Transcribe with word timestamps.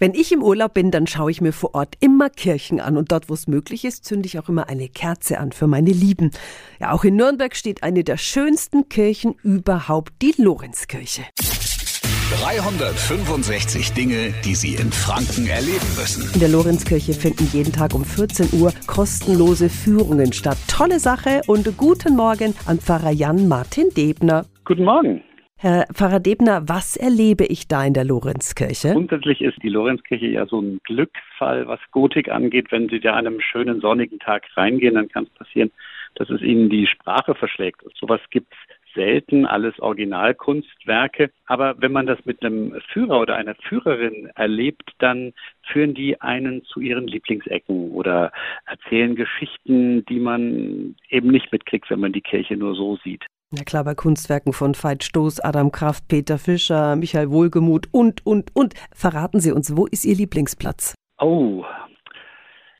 Wenn 0.00 0.14
ich 0.14 0.32
im 0.32 0.42
Urlaub 0.42 0.74
bin, 0.74 0.90
dann 0.90 1.06
schaue 1.06 1.30
ich 1.30 1.40
mir 1.40 1.52
vor 1.52 1.76
Ort 1.76 1.94
immer 2.00 2.28
Kirchen 2.28 2.80
an 2.80 2.96
und 2.96 3.12
dort, 3.12 3.28
wo 3.28 3.34
es 3.34 3.46
möglich 3.46 3.84
ist, 3.84 4.04
zünde 4.04 4.26
ich 4.26 4.40
auch 4.40 4.48
immer 4.48 4.68
eine 4.68 4.88
Kerze 4.88 5.38
an 5.38 5.52
für 5.52 5.68
meine 5.68 5.92
Lieben. 5.92 6.32
Ja, 6.80 6.90
auch 6.90 7.04
in 7.04 7.14
Nürnberg 7.14 7.54
steht 7.54 7.84
eine 7.84 8.02
der 8.02 8.16
schönsten 8.16 8.88
Kirchen 8.88 9.36
überhaupt, 9.44 10.12
die 10.20 10.34
Lorenzkirche. 10.36 11.22
365 12.40 13.92
Dinge, 13.92 14.34
die 14.44 14.56
Sie 14.56 14.74
in 14.74 14.90
Franken 14.90 15.46
erleben 15.46 15.86
müssen. 15.96 16.28
In 16.34 16.40
der 16.40 16.48
Lorenzkirche 16.48 17.12
finden 17.12 17.48
jeden 17.52 17.72
Tag 17.72 17.94
um 17.94 18.04
14 18.04 18.48
Uhr 18.60 18.72
kostenlose 18.88 19.68
Führungen 19.68 20.32
statt. 20.32 20.58
Tolle 20.66 20.98
Sache 20.98 21.42
und 21.46 21.76
guten 21.76 22.16
Morgen 22.16 22.54
an 22.66 22.80
Pfarrer 22.80 23.12
Jan 23.12 23.46
Martin 23.46 23.90
Debner. 23.90 24.44
Guten 24.64 24.84
Morgen. 24.84 25.22
Herr 25.64 25.86
Pfarrer 25.94 26.20
Debner, 26.20 26.68
was 26.68 26.94
erlebe 26.94 27.46
ich 27.46 27.68
da 27.68 27.86
in 27.86 27.94
der 27.94 28.04
Lorenzkirche? 28.04 28.92
Grundsätzlich 28.92 29.40
ist 29.40 29.62
die 29.62 29.70
Lorenzkirche 29.70 30.26
ja 30.26 30.44
so 30.44 30.60
ein 30.60 30.78
Glücksfall, 30.84 31.66
was 31.66 31.80
Gotik 31.90 32.28
angeht. 32.28 32.70
Wenn 32.70 32.90
Sie 32.90 33.00
da 33.00 33.14
an 33.14 33.26
einem 33.26 33.40
schönen 33.40 33.80
sonnigen 33.80 34.18
Tag 34.18 34.44
reingehen, 34.58 34.96
dann 34.96 35.08
kann 35.08 35.24
es 35.24 35.30
passieren, 35.30 35.70
dass 36.16 36.28
es 36.28 36.42
Ihnen 36.42 36.68
die 36.68 36.86
Sprache 36.86 37.34
verschlägt. 37.34 37.80
Sowas 37.98 38.20
gibt's 38.28 38.54
selten, 38.94 39.46
alles 39.46 39.80
Originalkunstwerke. 39.80 41.30
Aber 41.46 41.76
wenn 41.78 41.92
man 41.92 42.04
das 42.04 42.22
mit 42.26 42.44
einem 42.44 42.78
Führer 42.92 43.18
oder 43.18 43.36
einer 43.36 43.54
Führerin 43.54 44.26
erlebt, 44.34 44.92
dann 44.98 45.32
führen 45.62 45.94
die 45.94 46.20
einen 46.20 46.62
zu 46.64 46.80
ihren 46.80 47.06
Lieblingsecken 47.06 47.90
oder 47.92 48.32
erzählen 48.66 49.14
Geschichten, 49.14 50.04
die 50.04 50.20
man 50.20 50.94
eben 51.08 51.28
nicht 51.28 51.52
mitkriegt, 51.52 51.88
wenn 51.88 52.00
man 52.00 52.12
die 52.12 52.20
Kirche 52.20 52.54
nur 52.54 52.74
so 52.74 52.98
sieht. 53.02 53.24
Na 53.56 53.62
klar, 53.62 53.84
bei 53.84 53.94
Kunstwerken 53.94 54.52
von 54.52 54.74
Veit 54.74 55.04
Stoß, 55.04 55.38
Adam 55.38 55.70
Kraft, 55.70 56.08
Peter 56.08 56.38
Fischer, 56.38 56.96
Michael 56.96 57.30
Wohlgemuth 57.30 57.86
und, 57.92 58.26
und, 58.26 58.50
und. 58.56 58.74
Verraten 58.92 59.38
Sie 59.38 59.52
uns, 59.52 59.76
wo 59.76 59.86
ist 59.86 60.04
Ihr 60.04 60.16
Lieblingsplatz? 60.16 60.94
Oh, 61.18 61.64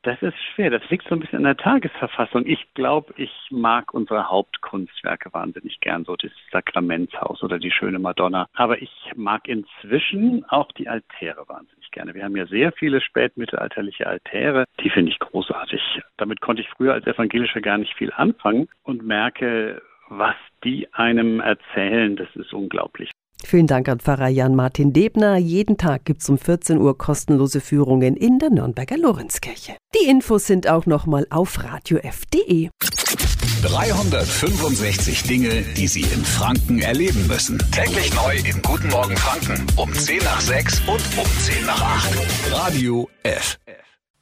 das 0.03 0.21
ist 0.21 0.35
schwer. 0.53 0.69
Das 0.69 0.87
liegt 0.89 1.07
so 1.07 1.15
ein 1.15 1.21
bisschen 1.21 1.37
an 1.37 1.43
der 1.45 1.55
Tagesverfassung. 1.55 2.45
Ich 2.45 2.73
glaube, 2.73 3.13
ich 3.15 3.31
mag 3.51 3.93
unsere 3.93 4.29
Hauptkunstwerke 4.29 5.33
wahnsinnig 5.33 5.79
gern, 5.79 6.03
so 6.03 6.17
das 6.17 6.31
Sakramentshaus 6.51 7.41
oder 7.41 7.57
die 7.57 7.71
schöne 7.71 7.99
Madonna. 7.99 8.47
Aber 8.53 8.81
ich 8.81 8.91
mag 9.15 9.47
inzwischen 9.47 10.43
auch 10.49 10.73
die 10.73 10.89
Altäre 10.89 11.47
wahnsinnig 11.47 11.89
gerne. 11.91 12.13
Wir 12.13 12.25
haben 12.25 12.35
ja 12.35 12.47
sehr 12.47 12.73
viele 12.73 12.99
spätmittelalterliche 12.99 14.07
Altäre. 14.07 14.65
Die 14.83 14.89
finde 14.89 15.11
ich 15.11 15.19
großartig. 15.19 15.81
Damit 16.17 16.41
konnte 16.41 16.61
ich 16.61 16.69
früher 16.69 16.93
als 16.93 17.07
Evangelischer 17.07 17.61
gar 17.61 17.77
nicht 17.77 17.93
viel 17.95 18.11
anfangen 18.11 18.67
und 18.83 19.05
merke, 19.05 19.81
was 20.09 20.35
die 20.63 20.87
einem 20.93 21.39
erzählen, 21.39 22.15
das 22.15 22.27
ist 22.35 22.53
unglaublich. 22.53 23.11
Vielen 23.43 23.67
Dank 23.67 23.87
an 23.89 23.99
Pfarrer 23.99 24.29
Jan-Martin 24.29 24.91
Debner. 24.91 25.37
Jeden 25.37 25.77
Tag 25.77 26.05
gibt 26.05 26.21
es 26.21 26.29
um 26.29 26.37
14 26.37 26.79
Uhr 26.79 26.97
kostenlose 26.97 27.61
Führungen 27.61 28.17
in 28.17 28.39
der 28.39 28.49
Nürnberger 28.49 28.97
Lorenzkirche. 28.97 29.77
Die 29.93 30.09
Infos 30.09 30.47
sind 30.47 30.67
auch 30.67 30.87
nochmal 30.87 31.27
auf 31.29 31.63
radiof.de. 31.63 32.69
365 33.61 35.23
Dinge, 35.23 35.61
die 35.77 35.87
Sie 35.87 36.01
in 36.01 36.23
Franken 36.23 36.79
erleben 36.79 37.27
müssen. 37.27 37.59
Täglich 37.71 38.13
neu 38.15 38.35
in 38.37 38.61
Guten 38.61 38.89
Morgen 38.89 39.17
Franken 39.17 39.65
um 39.75 39.93
10 39.93 40.19
nach 40.23 40.41
6 40.41 40.81
und 40.87 41.01
um 41.17 41.25
10 41.25 41.65
nach 41.65 41.81
8. 41.81 42.51
Radio 42.51 43.09
F. 43.23 43.57